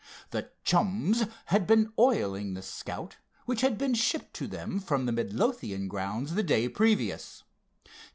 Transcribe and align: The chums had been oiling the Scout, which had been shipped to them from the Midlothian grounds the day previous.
The 0.31 0.49
chums 0.63 1.25
had 1.45 1.67
been 1.67 1.93
oiling 1.99 2.55
the 2.55 2.63
Scout, 2.63 3.17
which 3.45 3.61
had 3.61 3.77
been 3.77 3.93
shipped 3.93 4.33
to 4.37 4.47
them 4.47 4.79
from 4.79 5.05
the 5.05 5.11
Midlothian 5.11 5.87
grounds 5.87 6.33
the 6.33 6.41
day 6.41 6.67
previous. 6.67 7.43